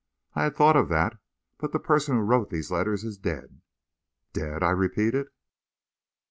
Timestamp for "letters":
2.71-3.03